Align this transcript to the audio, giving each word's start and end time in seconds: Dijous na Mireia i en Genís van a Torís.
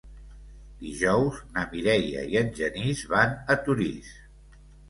Dijous 0.85 1.37
na 1.57 1.67
Mireia 1.75 2.25
i 2.31 2.39
en 2.43 2.51
Genís 2.63 3.07
van 3.15 3.39
a 3.57 3.63
Torís. 3.69 4.13